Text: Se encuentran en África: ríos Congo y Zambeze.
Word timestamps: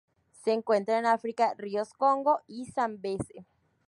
Se 0.43 0.51
encuentran 0.51 0.97
en 0.97 1.05
África: 1.05 1.53
ríos 1.59 1.93
Congo 1.93 2.39
y 2.47 2.65
Zambeze. 2.65 3.45